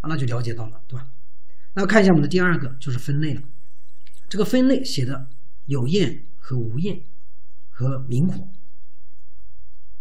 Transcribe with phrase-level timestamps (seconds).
[0.00, 1.08] 啊，那就了解到了，对吧？
[1.74, 3.42] 那看一下我们的第二个就是分类了，
[4.28, 5.28] 这个分类写的
[5.66, 7.00] 有焰和无焰
[7.70, 8.48] 和明火。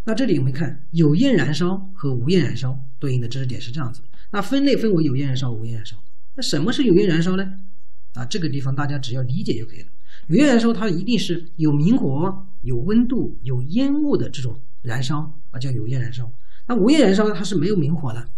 [0.06, 4.02] 那这里我们看有焰燃烧和无焰燃烧对应的知识点是这样子。
[4.32, 5.98] 那分类分为有焰燃烧、无焰燃烧。
[6.36, 7.60] 那什么是有焰燃烧呢？
[8.14, 9.88] 啊，这个地方大家只要理解就可以了。
[10.28, 16.32] 有焰燃烧它一定是有明火、有温度、有烟雾的这种燃烧啊，叫有焰燃烧。
[16.68, 18.30] 那无焰燃烧呢它是没有明火的，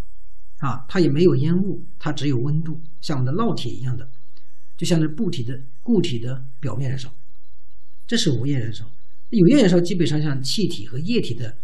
[0.60, 4.08] 啊，它也没有烟雾，它只有温度，像我们的烙铁一样的，
[4.76, 7.12] 就像是固体的固体的表面燃烧。
[8.06, 8.90] 这是无焰燃烧。
[9.30, 11.56] 有焰燃烧基本上像气体和液体的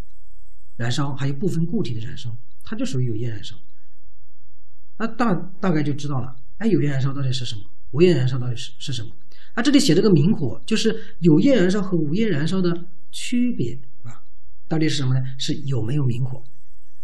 [0.77, 3.55] 燃烧，还有部分固体的燃烧，它就属于有焰燃烧。
[4.97, 6.35] 那大大概就知道了。
[6.57, 7.61] 哎，有焰燃烧到底是什么？
[7.91, 9.11] 无焰燃烧到底是是什么？
[9.53, 14.23] 啊，这里写了个明火，就是有焰燃烧和无焰燃烧的区别，啊，
[14.67, 15.23] 到底是什么呢？
[15.37, 16.43] 是有没有明火？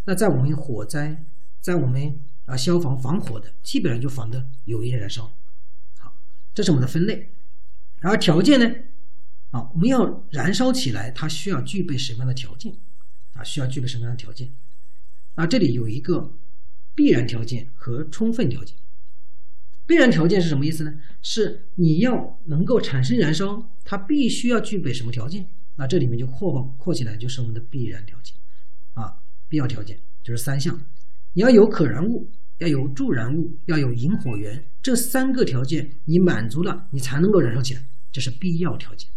[0.06, 1.24] 那在我们火灾，
[1.64, 5.32] 在我们啊消防防火的，基本上就防的有焰燃烧。
[5.98, 6.14] 好，
[6.52, 7.30] 这是我们的分类。
[8.00, 8.70] 然后条件呢？
[9.50, 12.74] 啊，我们要燃烧起来，它需要具备什么样的条件？
[13.32, 14.52] 啊，需要具备什么样的条件？
[15.36, 16.36] 啊，这里有一个。
[16.96, 18.76] 必然条件和充分条件。
[19.84, 20.94] 必然条件是什么意思呢？
[21.22, 25.48] 是你要能够产生燃烧，它必须要具备什么条件？
[25.74, 28.36] 那这里面就括括起来，就是我们的必然条件
[28.92, 30.80] 啊，必要条件就是三项：
[31.34, 34.64] 你要有可燃物，要有助燃物，要有引火源。
[34.82, 39.08] 这三个条件你满足了，你才能够燃烧起来，这是必要条件。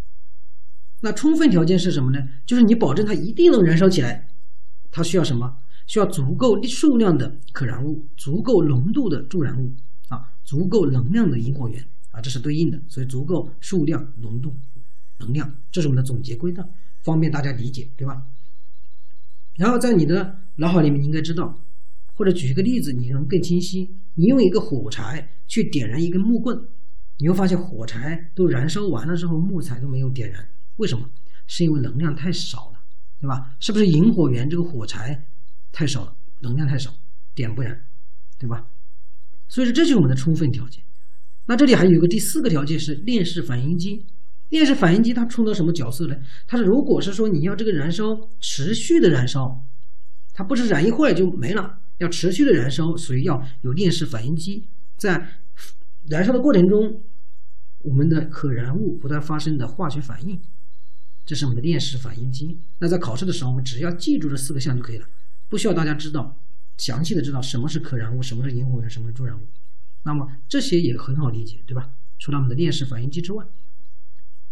[1.00, 2.28] 那充分条件是什么呢？
[2.44, 4.28] 就是你保证它一定能燃烧起来，
[4.90, 5.58] 它需要什么？
[5.86, 9.72] 需要足够数量的可燃物，足够浓度的助燃物
[10.08, 12.78] 啊，足够能量的引火源啊，这是对应的。
[12.88, 14.54] 所以足够数量、浓度、
[15.18, 16.68] 能量，这是我们的总结归纳，
[17.04, 18.22] 方便大家理解，对吧？
[19.56, 21.58] 然后在你的脑海里面，你应该知道，
[22.18, 23.88] 或者举一个例子，你能更清晰。
[24.14, 26.60] 你用一个火柴去点燃一根木棍，
[27.18, 30.44] 你会发现火柴都燃烧完了之后，木材都没有点燃，
[30.78, 31.08] 为什么？
[31.46, 32.80] 是因为能量太少了，
[33.20, 33.54] 对吧？
[33.60, 35.26] 是不是引火源这个火柴？
[35.70, 36.92] 太少了，能量太少，
[37.36, 37.80] 点不燃，
[38.36, 38.66] 对吧？
[39.46, 40.82] 所以说这就是我们的充分条件。
[41.46, 44.04] 那这里还有一个第四个条件是链式反应机。
[44.48, 46.16] 链式反应机它充当什么角色呢？
[46.48, 49.64] 它是如果是说你要这个燃烧持续的燃烧，
[50.32, 54.66] 它不是燃一会儿就没了，要持续的燃烧，所以要有链式反应机
[54.96, 55.40] 在
[56.08, 57.02] 燃烧的过程中，
[57.80, 60.40] 我们的可燃物不断发生的化学反应，
[61.26, 62.58] 这是我们的链式反应机。
[62.78, 65.06] 那在考试的时候，我们只要记住这四个项就可以了。
[65.48, 66.38] 不需要大家知道
[66.76, 69.46] 详细的知道什么是可燃物，什么是引火源，什么是助燃物。
[70.04, 71.90] 那么这些也很好理解，对吧？
[72.18, 73.44] 除了我们的链式反应机之外，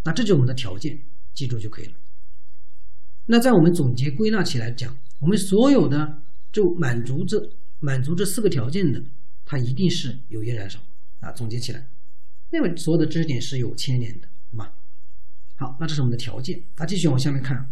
[0.04, 1.00] 那这就是我们的条件，
[1.34, 1.92] 记住就可以了。
[3.26, 9.02] 那在我们总结归纳起来讲，我们所有的就满足这满足这四个条件的，
[9.44, 10.78] 它一定是有焰燃烧
[11.20, 11.32] 啊。
[11.32, 11.88] 总结起来，
[12.50, 14.74] 那么所有的知识点是有牵连的，对吧？
[15.56, 16.62] 好，那这是我们的条件。
[16.76, 17.70] 那继续往下面看。